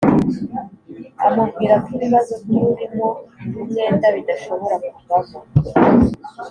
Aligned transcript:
Amubwira 1.27 1.73
ko 1.83 1.87
Ibibazo 1.95 2.33
by 2.43 2.53
urimo 2.65 3.07
umwenda 3.61 4.05
bidashobora 4.15 4.75
kuvamo 4.95 5.37